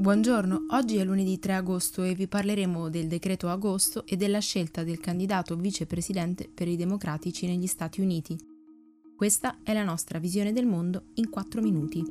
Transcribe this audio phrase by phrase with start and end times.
[0.00, 4.82] Buongiorno, oggi è lunedì 3 agosto e vi parleremo del decreto agosto e della scelta
[4.82, 8.34] del candidato vicepresidente per i democratici negli Stati Uniti.
[9.14, 12.02] Questa è la nostra visione del mondo in 4 minuti.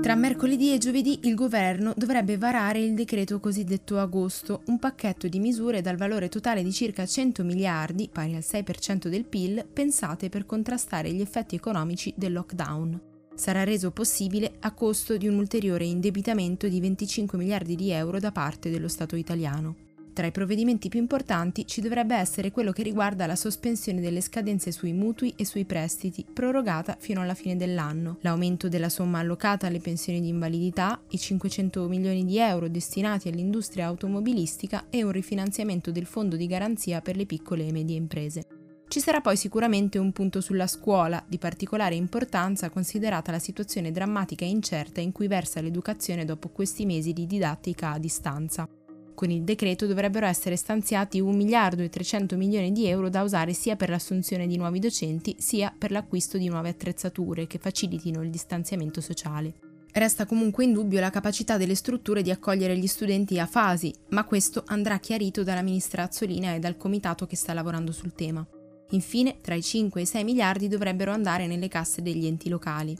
[0.00, 5.40] Tra mercoledì e giovedì il governo dovrebbe varare il decreto cosiddetto agosto, un pacchetto di
[5.40, 10.46] misure dal valore totale di circa 100 miliardi, pari al 6% del PIL, pensate per
[10.46, 13.08] contrastare gli effetti economici del lockdown
[13.40, 18.32] sarà reso possibile a costo di un ulteriore indebitamento di 25 miliardi di euro da
[18.32, 19.88] parte dello Stato italiano.
[20.12, 24.72] Tra i provvedimenti più importanti ci dovrebbe essere quello che riguarda la sospensione delle scadenze
[24.72, 29.80] sui mutui e sui prestiti, prorogata fino alla fine dell'anno, l'aumento della somma allocata alle
[29.80, 36.04] pensioni di invalidità, i 500 milioni di euro destinati all'industria automobilistica e un rifinanziamento del
[36.04, 38.49] fondo di garanzia per le piccole e medie imprese.
[38.90, 44.44] Ci sarà poi sicuramente un punto sulla scuola, di particolare importanza considerata la situazione drammatica
[44.44, 48.68] e incerta in cui versa l'educazione dopo questi mesi di didattica a distanza.
[49.14, 53.52] Con il decreto dovrebbero essere stanziati 1 miliardo e 300 milioni di euro da usare
[53.52, 58.30] sia per l'assunzione di nuovi docenti sia per l'acquisto di nuove attrezzature che facilitino il
[58.30, 59.54] distanziamento sociale.
[59.92, 64.24] Resta comunque in dubbio la capacità delle strutture di accogliere gli studenti a fasi, ma
[64.24, 68.44] questo andrà chiarito dalla ministra Azzolina e dal comitato che sta lavorando sul tema.
[68.90, 72.96] Infine, tra i 5 e i 6 miliardi dovrebbero andare nelle casse degli enti locali.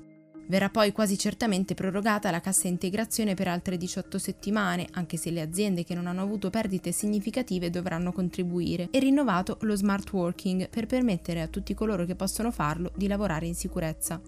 [0.50, 5.42] Verrà poi quasi certamente prorogata la cassa integrazione per altre 18 settimane, anche se le
[5.42, 10.86] aziende che non hanno avuto perdite significative dovranno contribuire, e rinnovato lo smart working per
[10.86, 14.20] permettere a tutti coloro che possono farlo di lavorare in sicurezza.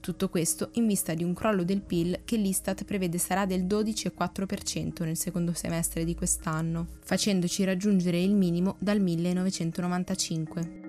[0.00, 5.04] Tutto questo in vista di un crollo del PIL che l'Istat prevede sarà del 12,4%
[5.04, 10.79] nel secondo semestre di quest'anno, facendoci raggiungere il minimo dal 1995.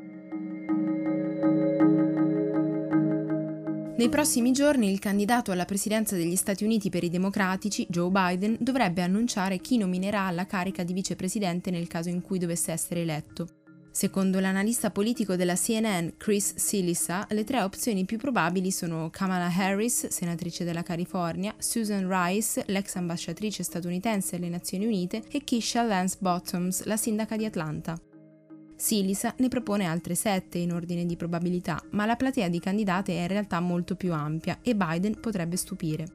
[4.02, 8.58] Nei prossimi giorni il candidato alla presidenza degli Stati Uniti per i democratici, Joe Biden,
[8.60, 13.46] dovrebbe annunciare chi nominerà alla carica di vicepresidente nel caso in cui dovesse essere eletto.
[13.92, 20.08] Secondo l'analista politico della CNN Chris Silisa, le tre opzioni più probabili sono Kamala Harris,
[20.08, 26.86] senatrice della California, Susan Rice, l'ex ambasciatrice statunitense alle Nazioni Unite, e Keisha Lance Bottoms,
[26.86, 28.02] la sindaca di Atlanta.
[28.82, 33.22] Silisa ne propone altre sette in ordine di probabilità, ma la platea di candidate è
[33.22, 36.08] in realtà molto più ampia e Biden potrebbe stupire.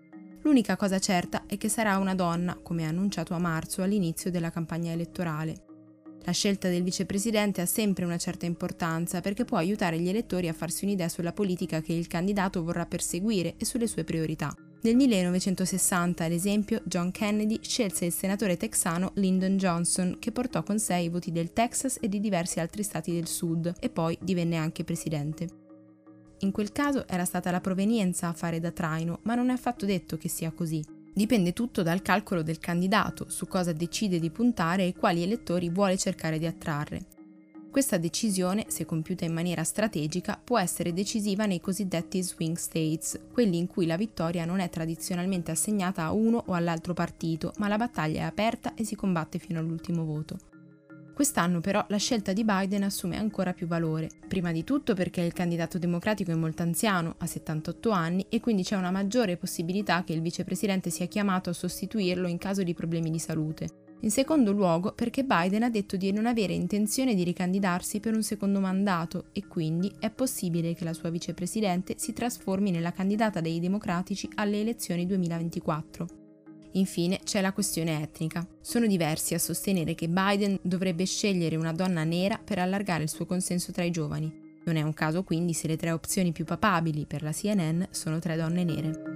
[0.43, 4.91] L'unica cosa certa è che sarà una donna, come annunciato a marzo all'inizio della campagna
[4.91, 5.62] elettorale.
[6.25, 10.53] La scelta del vicepresidente ha sempre una certa importanza perché può aiutare gli elettori a
[10.53, 14.53] farsi un'idea sulla politica che il candidato vorrà perseguire e sulle sue priorità.
[14.82, 20.78] Nel 1960, ad esempio, John Kennedy scelse il senatore texano Lyndon Johnson, che portò con
[20.78, 24.56] sé i voti del Texas e di diversi altri stati del Sud, e poi divenne
[24.56, 25.48] anche presidente.
[26.41, 29.86] In quel caso era stata la provenienza a fare da traino, ma non è affatto
[29.86, 30.84] detto che sia così.
[31.12, 35.97] Dipende tutto dal calcolo del candidato, su cosa decide di puntare e quali elettori vuole
[35.97, 37.16] cercare di attrarre.
[37.76, 43.59] Questa decisione, se compiuta in maniera strategica, può essere decisiva nei cosiddetti swing states, quelli
[43.59, 47.76] in cui la vittoria non è tradizionalmente assegnata a uno o all'altro partito, ma la
[47.76, 50.38] battaglia è aperta e si combatte fino all'ultimo voto.
[51.12, 55.34] Quest'anno però la scelta di Biden assume ancora più valore, prima di tutto perché il
[55.34, 60.15] candidato democratico è molto anziano, ha 78 anni, e quindi c'è una maggiore possibilità che
[60.15, 63.84] il vicepresidente sia chiamato a sostituirlo in caso di problemi di salute.
[64.01, 68.23] In secondo luogo perché Biden ha detto di non avere intenzione di ricandidarsi per un
[68.23, 73.59] secondo mandato e quindi è possibile che la sua vicepresidente si trasformi nella candidata dei
[73.59, 76.07] democratici alle elezioni 2024.
[76.73, 78.47] Infine c'è la questione etnica.
[78.61, 83.25] Sono diversi a sostenere che Biden dovrebbe scegliere una donna nera per allargare il suo
[83.25, 84.45] consenso tra i giovani.
[84.67, 88.19] Non è un caso quindi se le tre opzioni più papabili per la CNN sono
[88.19, 89.16] tre donne nere.